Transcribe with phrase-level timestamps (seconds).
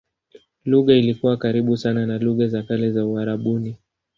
[0.65, 3.77] Lugha ilikuwa karibu sana na lugha za kale za Uarabuni.